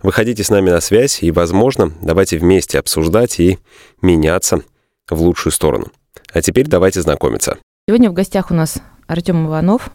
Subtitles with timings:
[0.00, 3.58] Выходите с нами на связь и, возможно, давайте вместе обсуждать и
[4.00, 4.62] меняться
[5.10, 5.86] в лучшую сторону.
[6.32, 7.58] А теперь давайте знакомиться.
[7.88, 9.90] Сегодня в гостях у нас Артем Иванов,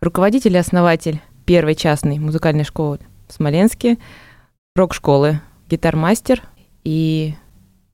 [0.00, 3.98] руководитель и основатель первой частной музыкальной школы в Смоленске,
[4.74, 6.42] рок-школы, гитармастер
[6.84, 7.34] и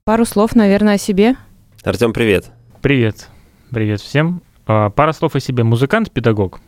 [0.05, 1.35] пару слов, наверное, о себе.
[1.83, 2.51] Артем, привет.
[2.81, 3.27] Привет.
[3.69, 4.41] Привет всем.
[4.65, 5.65] А, пара слов о себе.
[5.65, 6.61] Музыкант, педагог.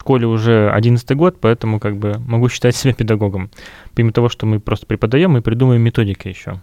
[0.00, 3.50] В школе уже 11 год, поэтому как бы могу считать себя педагогом.
[3.94, 6.58] Помимо того, что мы просто преподаем, мы придумываем методики еще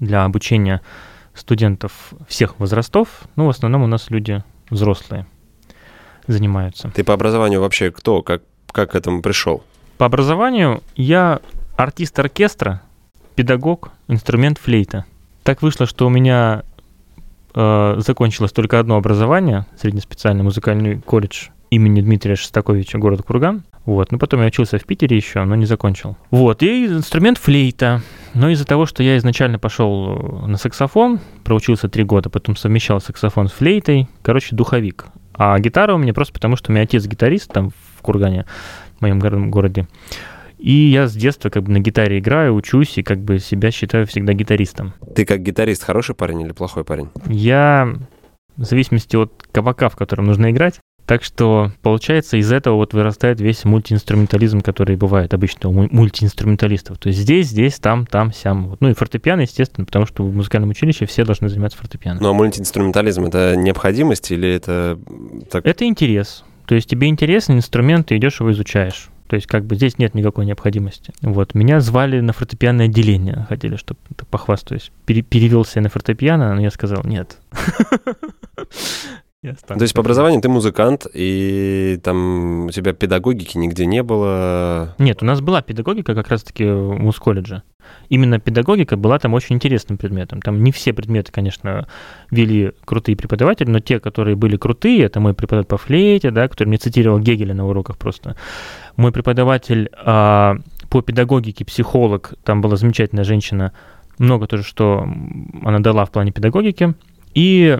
[0.00, 0.80] для обучения
[1.34, 3.28] студентов всех возрастов.
[3.36, 5.24] Ну, в основном у нас люди взрослые
[6.26, 6.90] занимаются.
[6.92, 8.22] Ты по образованию вообще кто?
[8.22, 9.62] Как, как к этому пришел?
[9.96, 11.40] По образованию я
[11.76, 12.82] артист оркестра,
[13.36, 15.04] педагог, инструмент флейта.
[15.44, 16.64] Так вышло, что у меня
[17.54, 23.64] э, закончилось только одно образование, среднеспециальный музыкальный колледж имени Дмитрия Шостаковича, город Курган.
[23.84, 26.16] Вот, ну потом я учился в Питере еще, но не закончил.
[26.30, 28.02] Вот, и инструмент флейта.
[28.34, 33.48] Но из-за того, что я изначально пошел на саксофон, проучился три года, потом совмещал саксофон
[33.48, 35.06] с флейтой, короче, духовик.
[35.34, 38.44] А гитара у меня просто потому, что у меня отец гитарист там в Кургане,
[38.98, 39.86] в моем городе.
[40.58, 44.06] И я с детства как бы на гитаре играю, учусь и как бы себя считаю
[44.06, 44.92] всегда гитаристом.
[45.14, 47.08] Ты как гитарист хороший парень или плохой парень?
[47.26, 47.94] Я
[48.56, 53.40] в зависимости от кабака, в котором нужно играть, так что, получается, из этого вот вырастает
[53.40, 56.98] весь мультиинструментализм, который бывает обычно у мультиинструменталистов.
[56.98, 58.76] То есть здесь, здесь, там, там, сям.
[58.80, 62.20] Ну и фортепиано, естественно, потому что в музыкальном училище все должны заниматься фортепиано.
[62.20, 64.98] Ну а мультиинструментализм— это необходимость или это...
[65.50, 65.64] Так...
[65.64, 66.44] Это интерес.
[66.66, 69.08] То есть тебе интересен инструмент, ты идешь его изучаешь.
[69.28, 71.14] То есть как бы здесь нет никакой необходимости.
[71.22, 71.54] Вот.
[71.54, 73.46] Меня звали на фортепианное отделение.
[73.48, 73.98] Хотели, чтобы
[74.30, 74.92] похвастаюсь.
[75.06, 77.38] Пере перевелся на фортепиано, но я сказал нет.
[79.40, 84.96] То есть по образованию ты музыкант, и там у тебя педагогики нигде не было?
[84.98, 87.62] Нет, у нас была педагогика как раз-таки в мусколледже.
[88.08, 90.42] Именно педагогика была там очень интересным предметом.
[90.42, 91.86] Там не все предметы, конечно,
[92.32, 96.68] вели крутые преподаватели, но те, которые были крутые, это мой преподаватель по флейте, да, который
[96.68, 98.34] мне цитировал Гегеля на уроках просто.
[98.96, 100.56] Мой преподаватель а,
[100.90, 103.72] по педагогике, психолог, там была замечательная женщина,
[104.18, 105.08] много тоже, что
[105.62, 106.94] она дала в плане педагогики.
[107.34, 107.78] И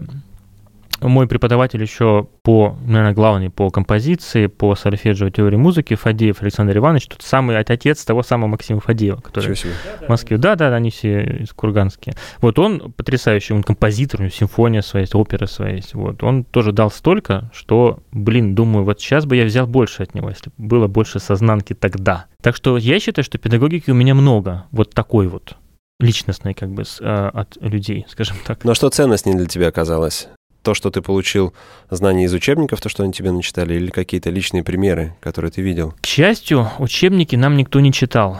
[1.00, 7.08] мой преподаватель еще по, наверное, главный по композиции, по сольфеджио теории музыки, Фадеев Александр Иванович,
[7.08, 10.38] тот самый отец того самого Максима Фадеева, который в Москве.
[10.38, 12.14] Да, да, они все из Курганские.
[12.40, 15.94] Вот он потрясающий, он композитор, у него симфония своя есть, опера своя есть.
[15.94, 16.22] Вот.
[16.22, 20.28] Он тоже дал столько, что, блин, думаю, вот сейчас бы я взял больше от него,
[20.30, 22.26] если было больше сознанки тогда.
[22.42, 25.56] Так что я считаю, что педагогики у меня много, вот такой вот
[26.00, 28.64] личностной как бы с, а, от людей, скажем так.
[28.64, 30.28] Но что ценностнее для тебя оказалось?
[30.68, 31.54] То, что ты получил
[31.88, 35.94] знания из учебников, то, что они тебе начитали, или какие-то личные примеры, которые ты видел?
[36.02, 38.38] К счастью, учебники нам никто не читал.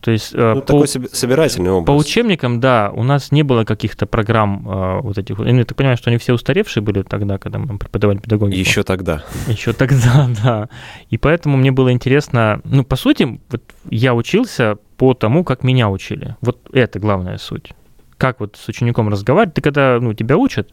[0.00, 1.86] То есть э, ну, по, такой собирательный образ.
[1.86, 5.38] По учебникам, да, у нас не было каких-то программ э, вот этих.
[5.38, 8.58] Я так понимаю, что они все устаревшие были тогда, когда мы преподавали педагогику.
[8.58, 9.22] Еще тогда.
[9.46, 10.70] Еще тогда, да.
[11.10, 15.90] И поэтому мне было интересно, ну, по сути, вот я учился по тому, как меня
[15.90, 16.36] учили.
[16.40, 17.72] Вот это главная суть.
[18.16, 19.52] Как вот с учеником разговаривать.
[19.52, 20.70] Ты когда, ну, тебя учат,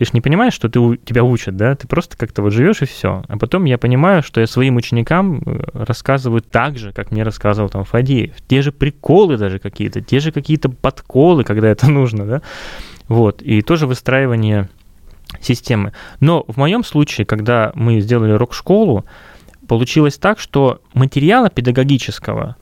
[0.00, 1.74] ты же не понимаешь, что ты, тебя учат, да?
[1.74, 3.22] Ты просто как-то вот живешь и все.
[3.28, 7.68] А потом я понимаю, что я своим ученикам э, рассказываю так же, как мне рассказывал
[7.68, 8.32] там Фадеев.
[8.48, 12.42] Те же приколы даже какие-то, те же какие-то подколы, когда это нужно, да?
[13.08, 13.42] Вот.
[13.42, 14.70] И тоже выстраивание
[15.42, 15.92] системы.
[16.18, 19.04] Но в моем случае, когда мы сделали рок-школу,
[19.68, 22.56] получилось так, что материала педагогического,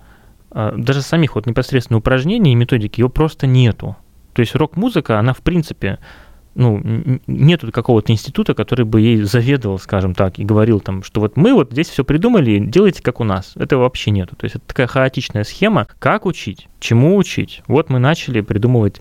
[0.51, 3.97] э, даже самих вот непосредственно упражнений и методики, его просто нету.
[4.33, 6.01] То есть рок-музыка, она в принципе
[6.59, 6.83] ну,
[7.29, 11.55] нету какого-то института, который бы ей заведовал, скажем так, и говорил там, что вот мы
[11.55, 13.53] вот здесь все придумали, делайте как у нас.
[13.57, 14.35] Этого вообще нету.
[14.35, 17.63] То есть это такая хаотичная схема, как учить, чему учить.
[17.69, 19.01] Вот мы начали придумывать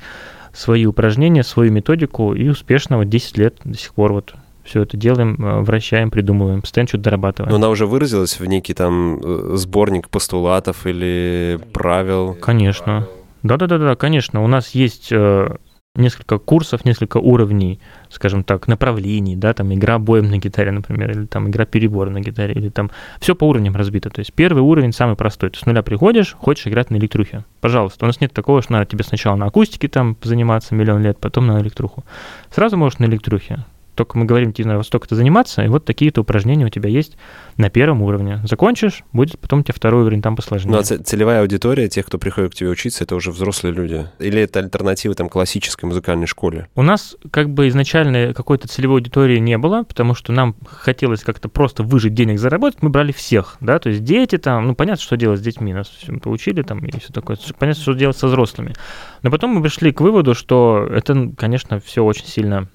[0.54, 4.96] свои упражнения, свою методику, и успешно вот 10 лет до сих пор вот все это
[4.96, 7.50] делаем, э, вращаем, придумываем, постоянно что-то дорабатываем.
[7.52, 12.36] Но она уже выразилась в некий там э, сборник постулатов или правил?
[12.40, 13.08] Конечно.
[13.42, 14.44] Да-да-да, конечно.
[14.44, 15.56] У нас есть э,
[15.98, 17.80] несколько курсов, несколько уровней,
[18.10, 22.22] скажем так, направлений, да, там игра боем на гитаре, например, или там игра перебора на
[22.22, 24.10] гитаре, или там все по уровням разбито.
[24.10, 25.50] То есть первый уровень самый простой.
[25.50, 27.44] Ты с нуля приходишь, хочешь играть на электрухе.
[27.62, 31.18] Пожалуйста, у нас нет такого, что надо тебе сначала на акустике там заниматься миллион лет,
[31.20, 32.04] потом на электруху.
[32.52, 33.66] Сразу можешь на электрухе
[33.98, 37.18] только мы говорим, тебе надо столько-то заниматься, и вот такие-то упражнения у тебя есть
[37.58, 38.40] на первом уровне.
[38.46, 40.72] Закончишь, будет потом у тебя второй уровень там посложнее.
[40.72, 44.08] Ну, а целевая аудитория тех, кто приходит к тебе учиться, это уже взрослые люди?
[44.20, 46.68] Или это альтернатива там классической музыкальной школе?
[46.76, 51.50] У нас как бы изначально какой-то целевой аудитории не было, потому что нам хотелось как-то
[51.50, 55.18] просто выжить денег, заработать, мы брали всех, да, то есть дети там, ну, понятно, что
[55.18, 55.92] делать с детьми, нас
[56.22, 58.76] поучили там и все такое, понятно, что делать со взрослыми.
[59.24, 62.68] Но потом мы пришли к выводу, что это, конечно, все очень сильно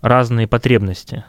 [0.00, 1.24] разные потребности.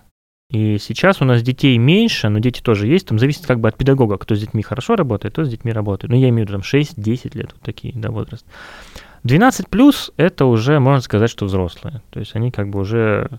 [0.50, 3.07] И сейчас у нас детей меньше, но дети тоже есть.
[3.07, 4.18] Там зависит как бы от педагога.
[4.18, 6.12] Кто с детьми хорошо работает, кто с детьми работает.
[6.12, 8.45] Ну, я имею в виду там 6-10 лет, вот такие, да, возраст.
[9.23, 12.01] 12 плюс это уже, можно сказать, что взрослые.
[12.09, 13.29] То есть они как бы уже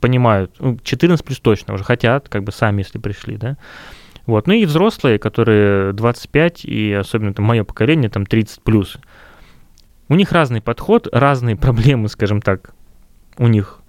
[0.00, 0.52] понимают,
[0.82, 3.56] 14 ну, плюс точно, уже хотят, как бы сами, если пришли, да.
[4.26, 4.46] Вот.
[4.46, 8.96] Ну и взрослые, которые 25, и особенно там мое поколение, там 30 плюс.
[10.08, 12.74] У них разный подход, разные проблемы, скажем так,
[13.38, 13.80] у них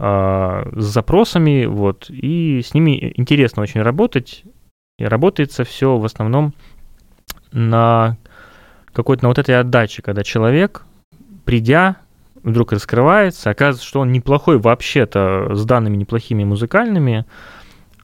[0.00, 4.44] с запросами, вот, и с ними интересно очень работать.
[4.98, 6.54] И работается все в основном
[7.52, 8.16] на
[8.92, 10.84] какой-то на вот этой отдаче, когда человек,
[11.44, 11.96] придя,
[12.42, 17.26] вдруг раскрывается, оказывается, что он неплохой вообще-то с данными неплохими музыкальными,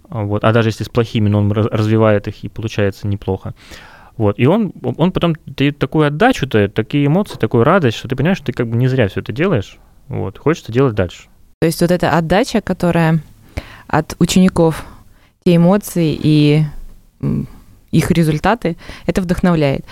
[0.08, 3.54] вот, а даже если с плохими, но он развивает их и получается неплохо.
[4.16, 8.16] Вот, и он, он потом дает такую отдачу, то такие эмоции, такую радость, что ты
[8.16, 9.78] понимаешь, что ты как бы не зря все это делаешь,
[10.08, 11.28] вот, хочется делать дальше.
[11.60, 13.20] То есть вот эта отдача, которая
[13.86, 14.84] от учеников,
[15.44, 16.64] те эмоции и
[17.90, 18.76] их результаты,
[19.06, 19.84] это вдохновляет.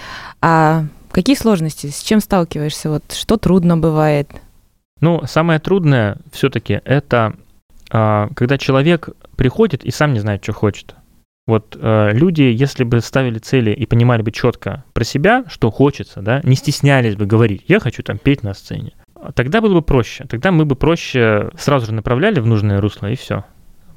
[0.43, 2.91] А какие сложности, с чем сталкиваешься?
[2.91, 4.31] Вот что трудно бывает?
[5.01, 7.35] Ну, самое трудное все-таки это
[7.91, 10.95] а, когда человек приходит и сам не знает, что хочет.
[11.47, 16.23] Вот э, люди, если бы ставили цели и понимали бы четко про себя, что хочется,
[16.23, 18.93] да, не стеснялись бы говорить, я хочу там петь на сцене,
[19.32, 20.25] тогда было бы проще.
[20.29, 23.44] Тогда мы бы проще сразу же направляли в нужное русло, и все.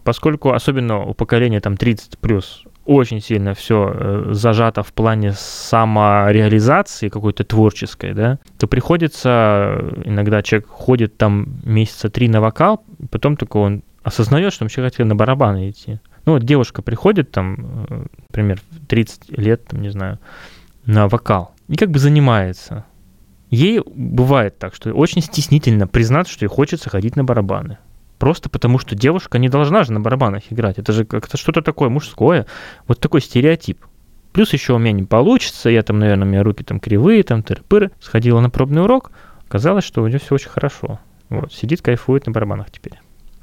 [0.03, 7.09] Поскольку особенно у поколения там 30 плюс очень сильно все э, зажато в плане самореализации
[7.09, 13.35] какой-то творческой, да, то приходится э, иногда человек ходит там месяца три на вокал, потом
[13.35, 15.99] только он осознает, что вообще хотел на барабаны идти.
[16.25, 20.19] Ну вот девушка приходит там, э, например, 30 лет, там, не знаю,
[20.85, 22.85] на вокал и как бы занимается
[23.49, 27.77] ей бывает так, что очень стеснительно признаться, что ей хочется ходить на барабаны.
[28.19, 30.79] Просто потому, что девушка не должна же на барабанах играть.
[30.79, 32.47] Это же как-то что-то такое мужское.
[32.87, 33.79] Вот такой стереотип.
[34.33, 37.41] Плюс еще у меня не получится, я там, наверное, у меня руки там кривые, там
[37.41, 37.91] тыры-пыры.
[37.99, 39.11] Сходила на пробный урок,
[39.47, 40.99] оказалось, что у нее все очень хорошо.
[41.29, 42.99] Вот, сидит, кайфует на барабанах теперь.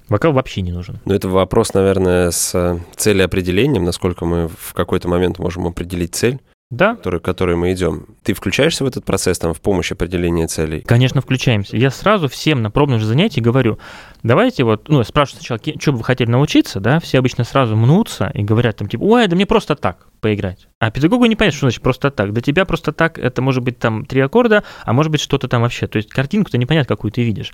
[0.09, 1.01] Вокал вообще не нужен.
[1.05, 6.41] Ну, это вопрос, наверное, с э, целеопределением, насколько мы в какой-то момент можем определить цель
[6.77, 6.97] да.
[6.97, 8.07] который, который мы идем.
[8.23, 10.81] Ты включаешься в этот процесс там в помощь определения целей?
[10.81, 11.77] Конечно, включаемся.
[11.77, 13.79] Я сразу всем на пробном же занятии говорю,
[14.23, 17.77] давайте вот, ну, я спрашиваю сначала, что бы вы хотели научиться, да, все обычно сразу
[17.77, 20.69] мнутся и говорят там типа, ой, да мне просто так поиграть.
[20.79, 22.33] А педагогу не понятно, что значит просто так.
[22.33, 25.63] Для тебя просто так, это может быть там три аккорда, а может быть что-то там
[25.63, 25.87] вообще.
[25.87, 27.53] То есть картинку-то непонятно, какую ты видишь.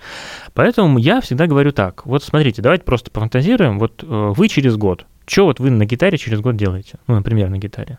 [0.54, 5.06] Поэтому я всегда говорю так, вот смотрите, давайте просто пофантазируем, вот э, вы через год,
[5.26, 6.98] что вот вы на гитаре через год делаете?
[7.06, 7.98] Ну, например, на гитаре.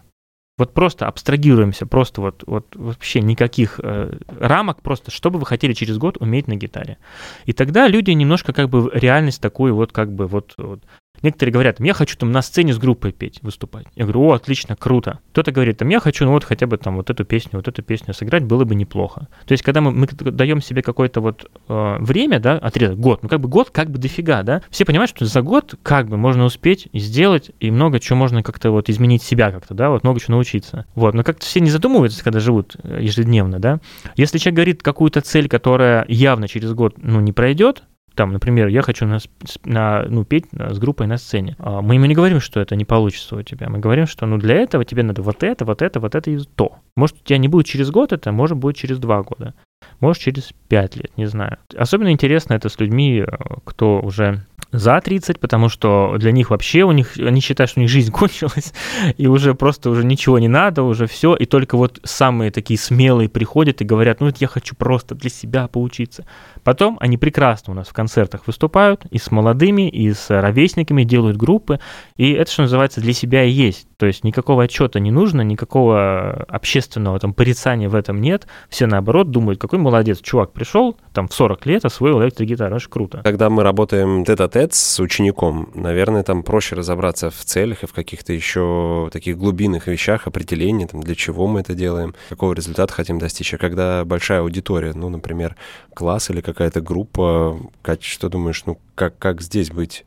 [0.57, 5.73] Вот просто абстрагируемся, просто вот, вот вообще никаких э, рамок, просто что бы вы хотели
[5.73, 6.97] через год уметь на гитаре.
[7.45, 10.83] И тогда люди немножко как бы реальность такую вот как бы вот, вот
[11.21, 13.85] Некоторые говорят, я хочу там на сцене с группой петь, выступать.
[13.95, 15.19] Я говорю, о, отлично, круто.
[15.31, 17.83] Кто-то говорит, там, я хочу, ну вот хотя бы там вот эту песню, вот эту
[17.83, 19.27] песню сыграть, было бы неплохо.
[19.45, 23.29] То есть, когда мы, мы даем себе какое-то вот э, время, да, отрезок, год, ну
[23.29, 26.43] как бы год как бы дофига, да, все понимают, что за год как бы можно
[26.43, 30.33] успеть сделать, и много чего можно как-то вот изменить себя как-то, да, вот много чего
[30.33, 30.85] научиться.
[30.95, 33.79] Вот, но как-то все не задумываются, когда живут э, ежедневно, да.
[34.15, 37.83] Если человек говорит какую-то цель, которая явно через год, ну, не пройдет,
[38.15, 39.19] там, например, я хочу на,
[39.63, 41.55] на, ну, петь с группой на сцене.
[41.59, 43.69] А мы ему не говорим, что это не получится у тебя.
[43.69, 46.39] Мы говорим, что ну, для этого тебе надо вот это, вот это, вот это и
[46.55, 46.75] то.
[46.95, 49.53] Может, у тебя не будет через год это, может, будет через два года.
[49.99, 51.57] Может, через пять лет, не знаю.
[51.75, 53.25] Особенно интересно это с людьми, э,
[53.63, 57.83] кто уже за 30, потому что для них вообще у них они считают, что у
[57.83, 58.73] них жизнь кончилась,
[59.17, 63.29] и уже просто уже ничего не надо, уже все, и только вот самые такие смелые
[63.29, 66.25] приходят и говорят, ну это я хочу просто для себя поучиться.
[66.63, 71.37] Потом они прекрасно у нас в концертах выступают и с молодыми, и с ровесниками делают
[71.37, 71.79] группы,
[72.17, 76.45] и это, что называется, для себя и есть То есть никакого отчета не нужно, никакого
[76.47, 78.47] общественного там порицания в этом нет.
[78.69, 83.21] Все наоборот думают, какой молодец, чувак пришел, там в 40 лет освоил электрогитару, это круто.
[83.23, 88.33] Когда мы работаем тет-а-тет с учеником, наверное, там проще разобраться в целях и в каких-то
[88.33, 93.53] еще таких глубинных вещах, определения, там, для чего мы это делаем, какого результата хотим достичь.
[93.53, 95.55] А когда большая аудитория, ну, например,
[95.93, 100.05] класс или какая-то группа, Катя, что думаешь, ну, как, как здесь быть?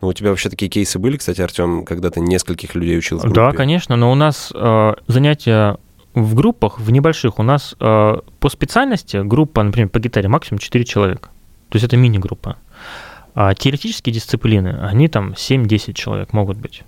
[0.00, 3.22] Ну, у тебя вообще такие кейсы были, кстати, Артем, когда ты нескольких людей учил в
[3.22, 3.34] группе?
[3.34, 5.76] Да, конечно, но у нас э, занятия
[6.14, 10.84] в группах, в небольших, у нас э, по специальности группа, например, по гитаре максимум 4
[10.84, 11.28] человека.
[11.68, 12.56] То есть это мини-группа.
[13.34, 16.82] А теоретические дисциплины, они там 7-10 человек могут быть.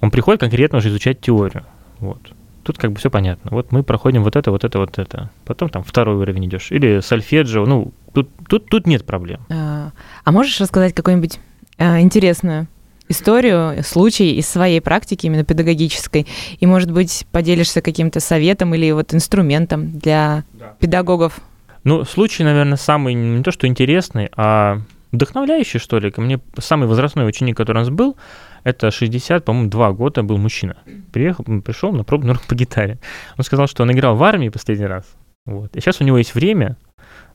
[0.00, 1.64] Он приходит конкретно уже изучать теорию.
[2.00, 2.18] Вот.
[2.64, 3.50] Тут как бы все понятно.
[3.52, 5.30] Вот мы проходим вот это, вот это, вот это.
[5.44, 6.70] Потом там второй уровень идешь.
[6.70, 7.64] Или сольфеджио.
[7.64, 9.40] Ну, тут, тут, тут нет проблем.
[9.50, 9.92] А,
[10.24, 11.38] а можешь рассказать какой-нибудь
[11.76, 12.66] а, интересную
[13.08, 16.26] историю, случай из своей практики, именно педагогической,
[16.58, 20.74] и, может быть, поделишься каким-то советом или вот инструментом для да.
[20.80, 21.40] педагогов?
[21.84, 24.80] Ну, случай, наверное, самый не то что интересный, а
[25.12, 26.10] вдохновляющий, что ли.
[26.10, 28.16] Ко мне самый возрастной ученик, который у нас был,
[28.64, 30.78] это 60, по-моему, два года был мужчина.
[31.12, 32.98] Приехал, пришел на пробный урок по гитаре.
[33.36, 35.04] Он сказал, что он играл в армии последний раз.
[35.44, 35.76] Вот.
[35.76, 36.76] И сейчас у него есть время,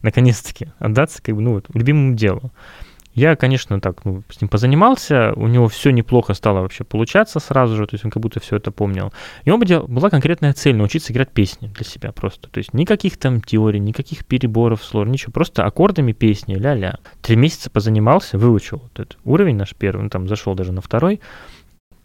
[0.01, 2.51] наконец-таки, отдаться как бы, ну, вот, любимому делу.
[3.13, 7.75] Я, конечно, так, ну, с ним позанимался, у него все неплохо стало вообще получаться сразу
[7.75, 9.11] же, то есть он как будто все это помнил.
[9.43, 12.49] И у него была конкретная цель научиться играть песни для себя просто.
[12.49, 16.99] То есть никаких там теорий, никаких переборов слов, ничего, просто аккордами песни, ля-ля.
[17.21, 21.19] Три месяца позанимался, выучил вот этот уровень наш первый, он там зашел даже на второй.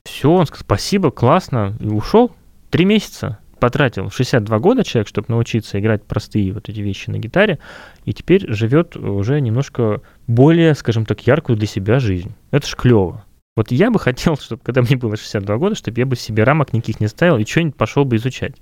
[0.04, 2.32] Все, он сказал, спасибо, классно, и ушел.
[2.70, 7.58] Три месяца потратил 62 года человек, чтобы научиться играть простые вот эти вещи на гитаре,
[8.04, 12.32] и теперь живет уже немножко более, скажем так, яркую для себя жизнь.
[12.52, 13.24] Это ж клево.
[13.56, 16.72] Вот я бы хотел, чтобы когда мне было 62 года, чтобы я бы себе рамок
[16.74, 18.54] никаких не ставил и что-нибудь пошел бы изучать.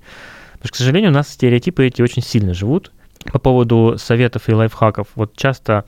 [0.53, 2.91] Потому что, к сожалению, у нас стереотипы эти очень сильно живут.
[3.31, 5.85] По поводу советов и лайфхаков, вот часто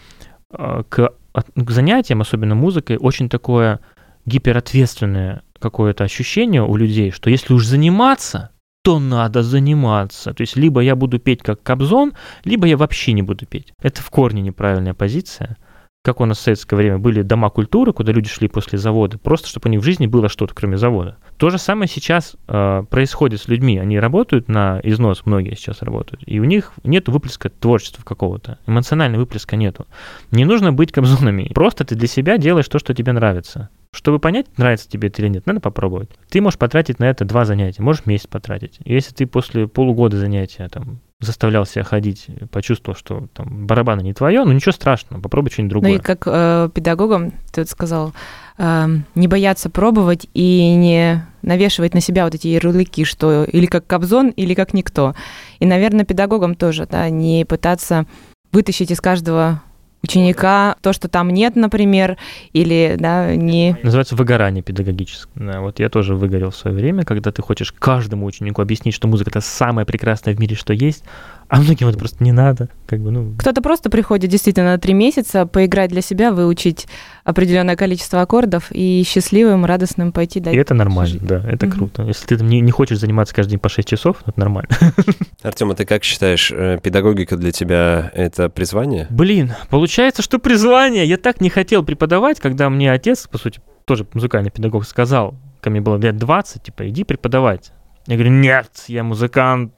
[0.51, 3.79] э, к, к занятиям, особенно музыкой, очень такое
[4.27, 8.51] гиперответственное какое-то ощущение у людей, что если уж заниматься,
[8.88, 10.34] то надо заниматься.
[10.34, 12.13] То есть либо я буду петь как Кобзон,
[12.46, 13.74] либо я вообще не буду петь.
[13.82, 15.58] Это в корне неправильная позиция.
[16.06, 19.50] Как у нас в советское время были дома культуры, куда люди шли после завода, просто
[19.50, 21.17] чтобы у них в жизни было что-то, кроме завода.
[21.36, 23.77] То же самое сейчас э, происходит с людьми.
[23.77, 28.58] Они работают на износ, многие сейчас работают, и у них нет выплеска творчества какого-то.
[28.67, 29.86] Эмоционального выплеска нету.
[30.32, 31.51] Не нужно быть кобзонами.
[31.53, 33.67] Просто ты для себя делаешь то, что тебе нравится.
[33.91, 36.10] Чтобы понять, нравится тебе это или нет, надо попробовать.
[36.29, 38.79] Ты можешь потратить на это два занятия, можешь месяц потратить.
[38.86, 44.44] Если ты после полугода занятия там заставлял себя ходить, почувствовал, что там барабаны не твое,
[44.44, 45.91] ну ничего страшного, попробуй что-нибудь другое.
[45.91, 48.13] Ну и как э, педагогам ты вот сказал,
[48.60, 53.88] э, не бояться пробовать и не навешивать на себя вот эти ярлыки, что или как
[53.88, 55.15] Кобзон, или как никто.
[55.60, 58.06] И, наверное, педагогам тоже, да, не пытаться
[58.51, 59.62] вытащить из каждого
[60.03, 62.17] ученика, то, что там нет, например,
[62.53, 63.77] или да, не...
[63.83, 65.53] Называется выгорание педагогическое.
[65.53, 69.07] Да, вот я тоже выгорел в свое время, когда ты хочешь каждому ученику объяснить, что
[69.07, 71.03] музыка это самое прекрасное в мире, что есть,
[71.49, 72.69] а многим это просто не надо.
[72.85, 73.33] Как бы, ну...
[73.37, 76.87] Кто-то просто приходит действительно на три месяца поиграть для себя, выучить
[77.27, 80.57] определенное количество аккордов и счастливым, радостным пойти дальше.
[80.57, 81.72] И это нормально, да, это mm-hmm.
[81.72, 82.03] круто.
[82.03, 84.69] Если ты не, не хочешь заниматься каждый день по 6 часов, это нормально.
[85.43, 89.07] Артем, а ты как считаешь, э, педагогика для тебя это призвание?
[89.10, 91.05] Блин, получается, что призвание.
[91.05, 95.69] Я так не хотел преподавать, когда мне отец, по сути, тоже музыкальный педагог, сказал, ко
[95.69, 97.74] мне было лет 20, типа, иди преподавать.
[98.05, 99.74] Я говорю, нет, я музыкант,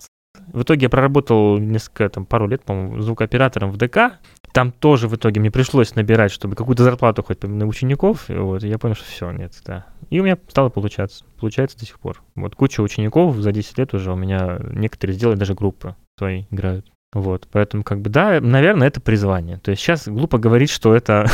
[0.54, 4.20] в итоге я проработал несколько, там, пару лет, по-моему, звукооператором в ДК.
[4.52, 8.30] Там тоже в итоге мне пришлось набирать, чтобы какую-то зарплату хоть на учеников.
[8.30, 9.86] И вот, я понял, что все, нет, да.
[10.10, 11.24] И у меня стало получаться.
[11.40, 12.22] Получается до сих пор.
[12.36, 16.92] Вот куча учеников за 10 лет уже у меня некоторые сделали даже группы свои играют.
[17.12, 19.58] Вот, поэтому, как бы, да, наверное, это призвание.
[19.58, 21.26] То есть сейчас глупо говорить, что это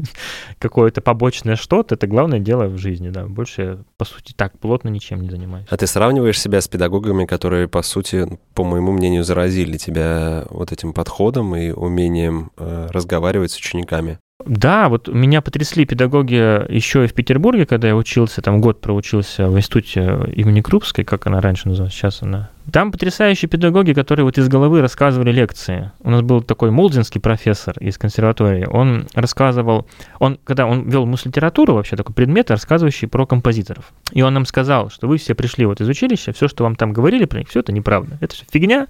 [0.58, 3.26] какое-то побочное что-то, это главное дело в жизни, да.
[3.26, 5.66] Больше я, по сути, так плотно ничем не занимаюсь.
[5.70, 10.72] А ты сравниваешь себя с педагогами, которые, по сути, по моему мнению, заразили тебя вот
[10.72, 14.18] этим подходом и умением э, разговаривать с учениками?
[14.44, 16.34] Да, вот меня потрясли педагоги
[16.72, 21.28] еще и в Петербурге, когда я учился, там год проучился в институте имени Крупской, как
[21.28, 25.90] она раньше называлась, сейчас она Там потрясающие педагоги, которые вот из головы рассказывали лекции.
[26.00, 28.66] У нас был такой молдинский профессор из консерватории.
[28.70, 29.88] Он рассказывал,
[30.20, 33.92] он, когда он вел мус-литературу, вообще такой предмет, рассказывающий про композиторов.
[34.12, 36.92] И он нам сказал, что вы все пришли вот из училища, все, что вам там
[36.92, 38.16] говорили про них, все это неправда.
[38.20, 38.86] Это все фигня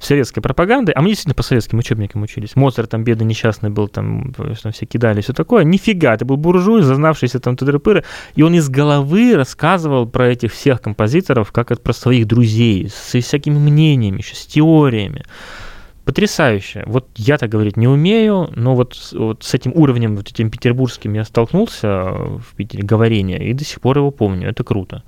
[0.00, 0.92] советской пропаганды.
[0.94, 2.56] А мы действительно по советским учебникам учились.
[2.56, 5.64] Моцарт там бедный несчастный был, там, там все кидали, все такое.
[5.64, 7.80] Нифига, это был буржуй, зазнавшийся там тыдры
[8.34, 13.13] И он из головы рассказывал про этих всех композиторов, как это про своих друзей, с
[13.22, 15.24] всякими мнениями, еще с теориями.
[16.04, 16.84] Потрясающе.
[16.86, 21.14] Вот я так говорить не умею, но вот, вот с этим уровнем, вот этим петербургским
[21.14, 24.50] я столкнулся в Питере, говорения, и до сих пор его помню.
[24.50, 25.02] Это круто.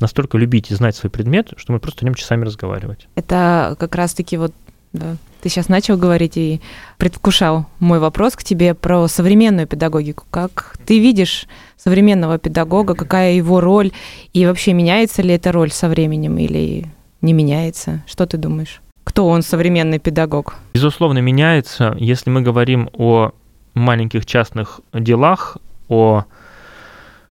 [0.00, 3.08] Настолько любить и знать свой предмет, что мы просто о нем часами разговаривать.
[3.14, 4.54] Это как раз-таки вот
[4.92, 5.16] да.
[5.40, 6.60] Ты сейчас начал говорить и
[6.96, 10.24] предвкушал мой вопрос к тебе про современную педагогику.
[10.30, 11.46] Как ты видишь
[11.76, 13.92] современного педагога, какая его роль,
[14.32, 16.86] и вообще меняется ли эта роль со временем или
[17.20, 18.02] не меняется?
[18.06, 18.80] Что ты думаешь?
[19.04, 20.56] Кто он, современный педагог?
[20.74, 21.96] Безусловно, меняется.
[21.98, 23.32] Если мы говорим о
[23.74, 25.56] маленьких частных делах,
[25.88, 26.24] о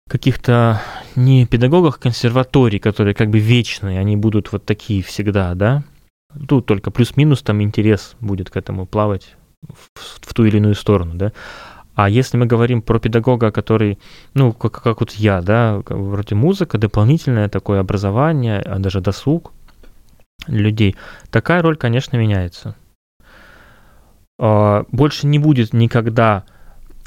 [0.08, 0.82] каких-то
[1.15, 5.84] не педагогах консерваторий, которые как бы вечные, они будут вот такие всегда, да?
[6.48, 9.36] Тут только плюс-минус там интерес будет к этому плавать
[9.68, 9.89] в,
[10.22, 11.32] в ту или иную сторону, да?
[11.96, 13.98] А если мы говорим про педагога, который,
[14.34, 19.54] ну, как, как вот я, да, вроде музыка, дополнительное такое образование, а даже досуг,
[20.48, 20.96] людей,
[21.30, 22.75] такая роль, конечно, меняется.
[24.38, 26.44] А, больше не будет никогда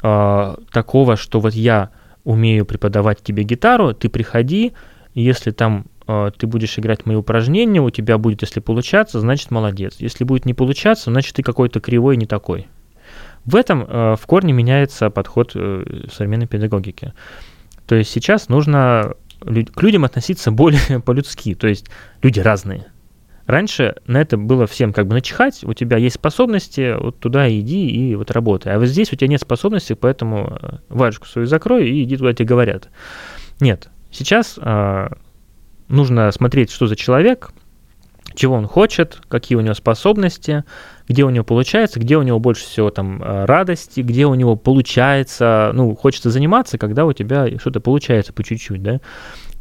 [0.01, 1.89] а, такого, что вот я
[2.23, 4.73] умею преподавать тебе гитару, ты приходи,
[5.13, 9.97] если там а, ты будешь играть мои упражнения, у тебя будет, если получаться, значит молодец.
[9.99, 12.67] Если будет не получаться, значит ты какой-то кривой, не такой.
[13.45, 17.13] В этом в корне меняется подход э, современной педагогики.
[17.87, 21.55] То есть сейчас нужно к людям относиться более по-людски.
[21.55, 21.87] То есть
[22.21, 22.85] люди разные.
[23.49, 27.89] Раньше на это было всем как бы начихать, у тебя есть способности, вот туда иди
[27.89, 28.75] и вот работай.
[28.75, 32.31] А вот здесь у тебя нет способностей, поэтому э, варежку свою закрой и иди туда,
[32.35, 32.89] тебе говорят.
[33.59, 35.09] Нет, сейчас э,
[35.87, 37.49] нужно смотреть, что за человек,
[38.35, 40.63] чего он хочет, какие у него способности,
[41.07, 44.57] где у него получается, где у него больше всего там э, радости, где у него
[44.57, 49.01] получается, ну, хочется заниматься, когда у тебя что-то получается по чуть-чуть, да.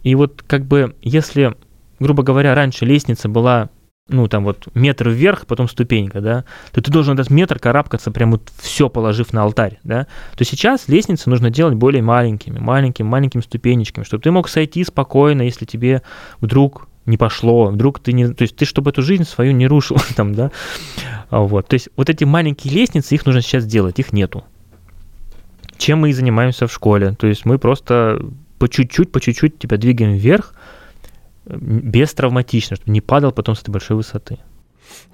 [0.02, 1.56] И вот как бы если,
[2.00, 3.70] грубо говоря, раньше лестница была
[4.08, 8.32] ну, там вот метр вверх, потом ступенька, да, то ты должен этот метр карабкаться, прям
[8.32, 13.42] вот все положив на алтарь, да, то сейчас лестницы нужно делать более маленькими, маленькими, маленькими
[13.42, 16.02] ступенечками, чтобы ты мог сойти спокойно, если тебе
[16.40, 19.98] вдруг не пошло, вдруг ты не, то есть ты, чтобы эту жизнь свою не рушил
[20.16, 20.50] там, да,
[21.28, 24.44] а вот, то есть вот эти маленькие лестницы, их нужно сейчас делать, их нету.
[25.76, 28.20] Чем мы и занимаемся в школе, то есть мы просто
[28.58, 30.54] по чуть-чуть, по чуть-чуть тебя двигаем вверх,
[31.48, 34.38] без травматично, чтобы не падал потом с этой большой высоты.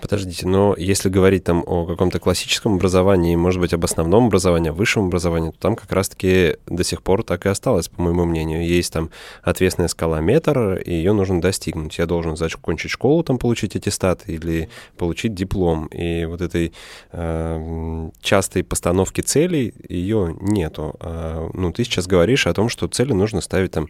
[0.01, 4.73] Подождите, но если говорить там о каком-то классическом образовании, может быть, об основном образовании, о
[4.73, 8.67] высшем образовании, то там как раз-таки до сих пор так и осталось, по моему мнению.
[8.67, 9.11] Есть там
[9.43, 11.99] ответственная скала метр, и ее нужно достигнуть.
[11.99, 15.87] Я должен закончить школу, там получить аттестат или получить диплом.
[15.87, 16.73] И вот этой
[17.13, 20.97] э, частой постановки целей ее нету.
[21.01, 23.89] А, ну, ты сейчас говоришь о том, что цели нужно ставить там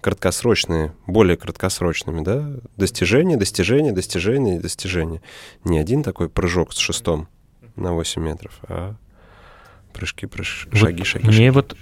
[0.00, 5.22] краткосрочные, более краткосрочными, да, достижения, достижения, достижения, достижения.
[5.64, 7.28] Не один такой прыжок с шестом
[7.76, 8.94] на 8 метров, а
[9.92, 11.26] прыжки, прыжки, вот шаги, шаги.
[11.26, 11.50] Мне шаги.
[11.50, 11.76] вот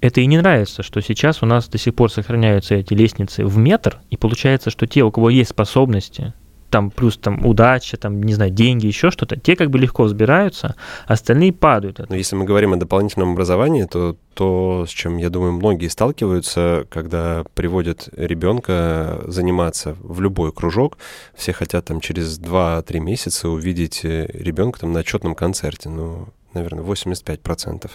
[0.00, 3.56] это и не нравится, что сейчас у нас до сих пор сохраняются эти лестницы в
[3.56, 6.34] метр, и получается, что те, у кого есть способности,
[6.74, 10.74] там плюс там удача, там, не знаю, деньги, еще что-то, те как бы легко взбираются,
[11.06, 12.00] остальные падают.
[12.08, 16.88] Но если мы говорим о дополнительном образовании, то то, с чем, я думаю, многие сталкиваются,
[16.90, 20.98] когда приводят ребенка заниматься в любой кружок,
[21.36, 25.88] все хотят там через 2-3 месяца увидеть э, ребенка там на отчетном концерте.
[25.88, 27.90] Ну, наверное, 85%,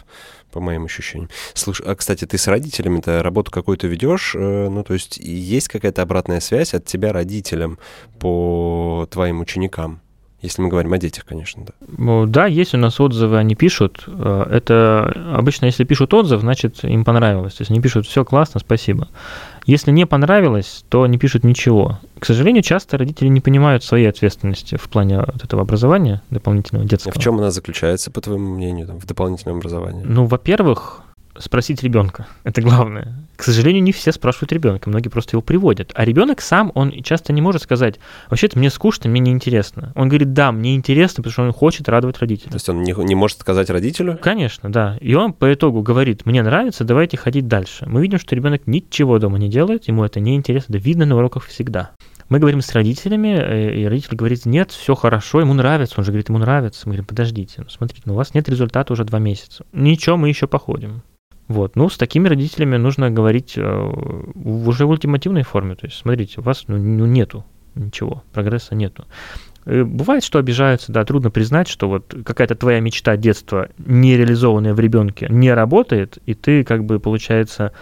[0.51, 1.29] по моим ощущениям.
[1.53, 4.35] Слушай, а, кстати, ты с родителями-то работу какую-то ведешь?
[4.35, 7.79] Э, ну, то есть есть какая-то обратная связь от тебя родителям
[8.19, 10.01] по твоим ученикам?
[10.41, 12.25] Если мы говорим о детях, конечно, да.
[12.25, 14.05] Да, есть у нас отзывы, они пишут.
[14.07, 17.55] Э, это обычно, если пишут отзыв, значит, им понравилось.
[17.55, 19.09] То есть они пишут, все классно, спасибо.
[19.69, 21.99] Если не понравилось, то не пишут ничего.
[22.17, 27.13] К сожалению, часто родители не понимают своей ответственности в плане вот этого образования дополнительного детского.
[27.15, 30.03] А в чем она заключается, по твоему мнению, в дополнительном образовании?
[30.03, 31.03] Ну, во-первых,
[31.39, 32.27] спросить ребенка.
[32.43, 33.15] Это главное.
[33.35, 35.91] К сожалению, не все спрашивают ребенка, многие просто его приводят.
[35.95, 37.99] А ребенок сам, он часто не может сказать,
[38.29, 39.93] вообще-то мне скучно, мне неинтересно.
[39.95, 42.49] Он говорит, да, мне интересно, потому что он хочет радовать родителей.
[42.49, 44.19] То есть он не, не может сказать родителю?
[44.21, 44.97] Конечно, да.
[44.99, 47.85] И он по итогу говорит, мне нравится, давайте ходить дальше.
[47.87, 51.15] Мы видим, что ребенок ничего дома не делает, ему это не интересно, да видно на
[51.15, 51.91] уроках всегда.
[52.29, 55.95] Мы говорим с родителями, э, и родитель говорит, нет, все хорошо, ему нравится.
[55.97, 56.81] Он же говорит, ему нравится.
[56.85, 59.65] Мы говорим, подождите, ну, смотрите, ну, у вас нет результата уже два месяца.
[59.73, 61.01] Ничего, мы еще походим.
[61.49, 61.75] Вот.
[61.75, 63.91] Ну, с такими родителями нужно говорить э,
[64.45, 65.75] уже в ультимативной форме.
[65.75, 69.05] То есть, смотрите, у вас ну, ну, нету ничего, прогресса нету.
[69.65, 74.75] Э, бывает, что обижаются, да, трудно признать, что вот какая-то твоя мечта детства, не реализованная
[74.75, 77.73] в ребенке, не работает, и ты, как бы, получается,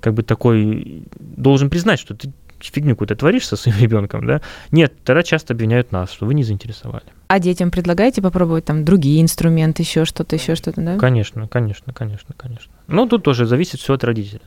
[0.00, 4.40] как бы такой должен признать, что ты фигню какую-то творишь со своим ребенком, да?
[4.70, 7.04] Нет, тогда часто обвиняют нас, что вы не заинтересовали.
[7.28, 10.96] А детям предлагаете попробовать там другие инструменты, еще что-то, еще что-то, да?
[10.96, 12.71] Конечно, конечно, конечно, конечно.
[12.86, 14.42] Ну, тут тоже зависит все от родителя.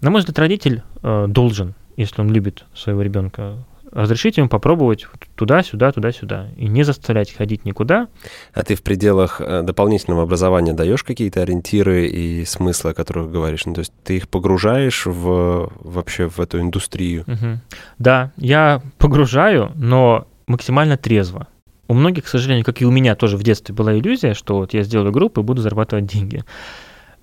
[0.00, 3.56] На мой взгляд, родитель э, должен, если он любит своего ребенка,
[3.92, 8.08] разрешить ему попробовать туда-сюда, туда-сюда, и не заставлять ходить никуда.
[8.52, 13.64] А ты в пределах э, дополнительного образования даешь какие-то ориентиры и смыслы, о которых говоришь?
[13.64, 17.22] Ну, то есть ты их погружаешь в, вообще в эту индустрию?
[17.26, 17.60] Угу.
[17.98, 21.48] Да, я погружаю, но максимально трезво.
[21.88, 24.74] У многих, к сожалению, как и у меня тоже в детстве была иллюзия, что вот
[24.74, 26.44] я сделаю группу и буду зарабатывать деньги.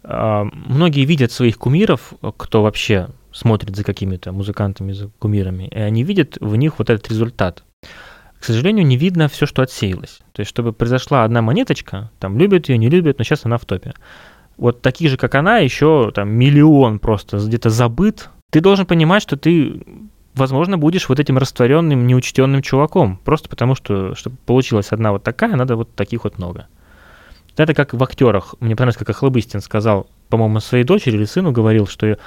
[0.03, 6.03] А, многие видят своих кумиров, кто вообще смотрят за какими-то музыкантами, за кумирами, и они
[6.03, 7.63] видят в них вот этот результат.
[8.39, 10.19] К сожалению, не видно все, что отсеялось.
[10.33, 13.65] То есть, чтобы произошла одна монеточка, там любят ее, не любят, но сейчас она в
[13.65, 13.93] топе.
[14.57, 18.29] Вот таких же, как она, еще там миллион просто где-то забыт.
[18.51, 19.81] Ты должен понимать, что ты,
[20.35, 23.17] возможно, будешь вот этим растворенным, неучтенным чуваком.
[23.23, 26.67] Просто потому, что чтобы получилась одна вот такая, надо вот таких вот много.
[27.55, 28.55] Это как в актерах.
[28.59, 32.17] Мне понравилось, как Охлобыстин сказал, по-моему, своей дочери или сыну говорил, что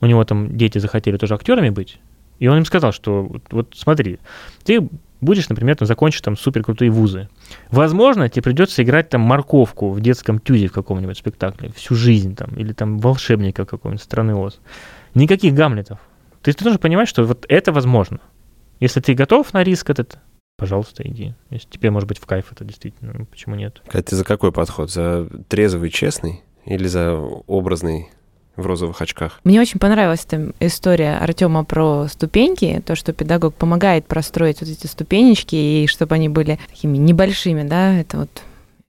[0.00, 2.00] у него там дети захотели тоже актерами быть,
[2.38, 4.18] и он им сказал, что вот, вот смотри,
[4.64, 4.88] ты
[5.20, 7.28] будешь, например, там, закончишь там супер крутые вузы.
[7.70, 12.50] Возможно, тебе придется играть там морковку в детском тюзе в каком-нибудь спектакле всю жизнь там,
[12.56, 14.58] или там волшебника какого-нибудь страны Оз.
[15.14, 15.98] Никаких гамлетов.
[16.42, 18.20] То есть ты должен понимать, что вот это возможно.
[18.78, 20.18] Если ты готов на риск этот,
[20.60, 21.32] пожалуйста, иди.
[21.48, 23.80] Если тебе, может быть, в кайф это действительно, ну, почему нет?
[23.90, 24.90] А ты за какой подход?
[24.90, 28.10] За трезвый, честный или за образный
[28.56, 29.40] в розовых очках.
[29.42, 34.86] Мне очень понравилась эта история Артема про ступеньки, то, что педагог помогает простроить вот эти
[34.86, 38.42] ступенечки, и чтобы они были такими небольшими, да, это вот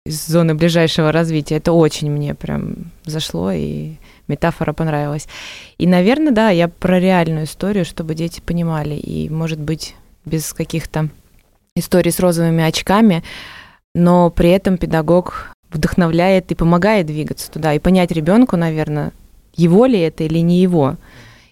[0.06, 1.56] из зоны ближайшего развития.
[1.56, 3.94] Это очень мне прям зашло, и
[4.28, 5.30] метафора понравилась.
[5.78, 11.10] И, наверное, да, я про реальную историю, чтобы дети понимали, и, может быть, без каких-то
[11.76, 13.24] историй с розовыми очками,
[13.94, 19.14] но при этом педагог вдохновляет и помогает двигаться туда, и понять ребенку, наверное,
[19.56, 20.98] его ли это или не его.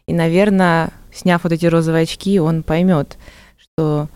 [0.07, 3.17] И, наверное, сняв вот эти розовые очки, он поймет,
[3.57, 4.09] что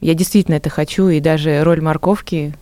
[0.00, 2.54] я действительно это хочу, и даже роль морковки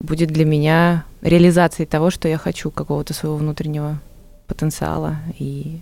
[0.00, 4.00] будет для меня реализацией того, что я хочу, какого-то своего внутреннего
[4.46, 5.80] потенциала и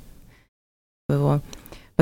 [1.08, 1.40] своего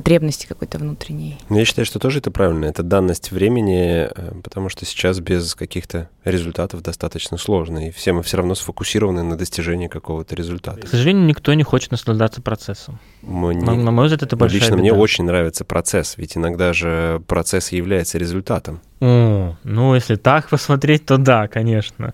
[0.00, 1.36] потребности какой-то внутренней.
[1.50, 2.64] Ну, я считаю, что тоже это правильно.
[2.64, 7.88] Это данность времени, э, потому что сейчас без каких-то результатов достаточно сложно.
[7.88, 10.80] И все мы все равно сфокусированы на достижении какого-то результата.
[10.80, 12.98] К сожалению, никто не хочет наслаждаться процессом.
[13.20, 14.80] Мне, на, на мой взгляд, это большая Лично беда.
[14.80, 18.80] мне очень нравится процесс, ведь иногда же процесс является результатом.
[19.00, 22.12] О, ну, если так посмотреть, то да, конечно.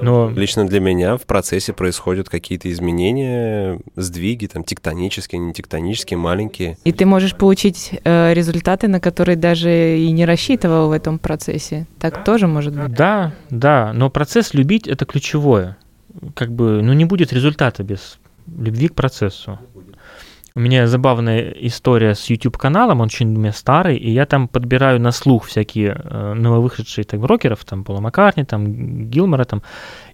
[0.00, 0.30] Но...
[0.30, 6.78] Лично для меня в процессе происходят какие-то изменения, сдвиги, там, тектонические, не тектонические, маленькие.
[6.84, 11.86] И ты можешь получить э, результаты, на которые даже и не рассчитывал в этом процессе.
[11.98, 12.22] Так да?
[12.22, 12.92] тоже может быть.
[12.92, 15.76] Да, да, но процесс любить— это ключевое.
[16.34, 19.58] Как бы, ну, не будет результата без любви к процессу.
[20.58, 25.00] У меня забавная история с YouTube-каналом, он очень у меня старый, и я там подбираю
[25.00, 29.62] на слух всякие э, нововышедшие там, рокеров, там, Пола Маккартни, там, Гилмора, там,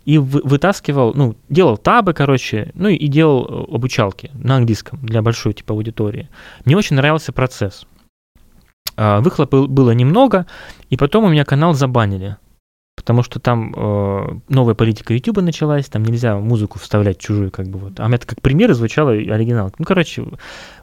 [0.05, 5.23] и вы, вытаскивал, ну, делал табы, короче, ну, и делал э, обучалки на английском для
[5.23, 6.29] большой, типа, аудитории.
[6.67, 7.87] Мне очень нравился процесс.
[8.99, 10.45] Э, выхлопа было немного,
[10.91, 12.37] и потом у меня канал забанили
[12.97, 17.79] потому что там э, новая политика YouTube началась, там нельзя музыку вставлять чужую, как бы
[17.79, 18.01] вот.
[18.01, 19.73] А это как пример звучало оригинал.
[19.79, 20.25] Ну, короче,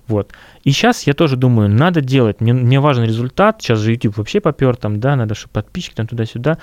[0.07, 0.33] вот.
[0.63, 4.41] И сейчас я тоже думаю, надо делать, мне, мне важен результат, сейчас же YouTube вообще
[4.41, 6.57] попер, там, да, надо, чтобы подписчики там туда-сюда,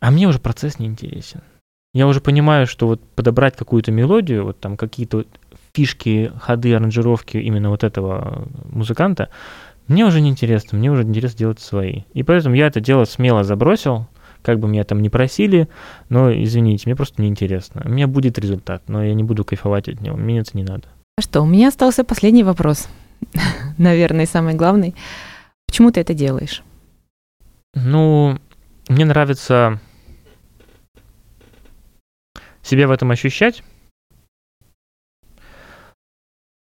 [0.00, 1.42] а мне уже процесс не интересен.
[1.92, 5.24] Я уже понимаю, что вот подобрать какую-то мелодию, вот там какие-то
[5.72, 9.28] фишки, ходы, аранжировки именно вот этого музыканта,
[9.88, 12.02] мне уже не интересно, мне уже интересно делать свои.
[12.12, 14.06] И поэтому я это дело смело забросил,
[14.42, 15.68] как бы меня там не просили,
[16.08, 17.82] но извините, мне просто неинтересно.
[17.84, 20.84] У меня будет результат, но я не буду кайфовать от него, мне это не надо.
[21.16, 22.88] А что, у меня остался последний вопрос,
[23.78, 24.94] наверное, самый главный.
[25.66, 26.62] Почему ты это делаешь?
[27.74, 28.38] Ну,
[28.88, 29.80] мне нравится
[32.62, 33.62] себя в этом ощущать.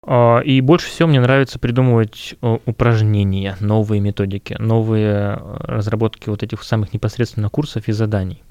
[0.09, 6.95] А, и больше всего мне нравится придумывать упражнения, новые методики, новые разработки вот этих самых
[6.95, 8.43] непосредственно курсов и заданий.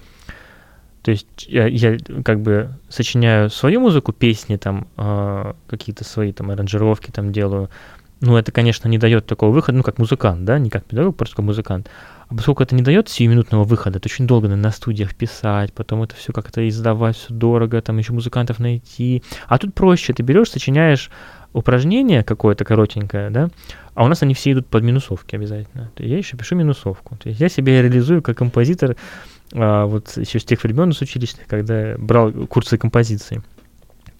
[1.01, 6.49] То есть я, я как бы сочиняю свою музыку, песни там, э, какие-то свои там
[6.49, 7.69] аранжировки там делаю.
[8.21, 11.35] Ну, это, конечно, не дает такого выхода, ну, как музыкант, да, не как педагог, просто
[11.35, 11.89] как музыкант.
[12.27, 16.15] А поскольку это не дает сиюминутного выхода, это очень долго на студиях писать, потом это
[16.15, 19.21] все как-то издавать, все дорого, там еще музыкантов найти.
[19.47, 21.11] А тут проще, ты берешь, сочиняешь
[21.55, 23.49] упражнение какое-то коротенькое, да,
[23.93, 25.89] а у нас они все идут под минусовки обязательно.
[25.97, 27.15] Я еще пишу минусовку.
[27.15, 28.97] То есть я себя реализую как композитор,
[29.53, 33.41] а, вот еще с тех времен с училищных, когда брал курсы композиции.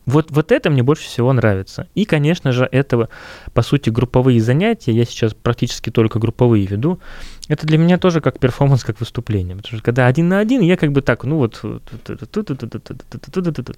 [0.06, 1.88] Вот, вот это мне больше всего нравится.
[1.96, 3.10] И, конечно же, это,
[3.54, 4.92] по сути, групповые занятия.
[4.92, 7.00] Я сейчас практически только групповые веду.
[7.48, 9.56] Это для меня тоже как перформанс, как выступление.
[9.56, 11.62] Потому что когда один на один, я как бы так, ну вот...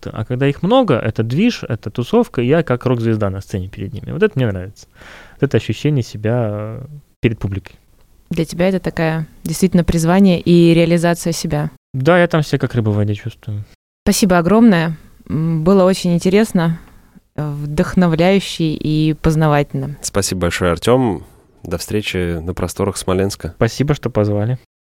[0.06, 4.12] А когда их много, это движ, это тусовка, я как рок-звезда на сцене перед ними.
[4.12, 4.88] Вот это мне нравится.
[5.36, 6.82] Вот это ощущение себя
[7.22, 7.76] перед публикой.
[8.30, 11.72] Для тебя это такая действительно призвание и реализация себя.
[11.94, 13.64] Да, я там себя как рыба в воде чувствую.
[14.04, 14.98] Спасибо огромное.
[15.28, 16.80] Было очень интересно,
[17.36, 19.98] вдохновляюще и познавательно.
[20.02, 21.24] Спасибо большое, Артем.
[21.64, 23.54] До встречи на просторах Смоленска.
[23.58, 24.58] Спасибо, что позвали.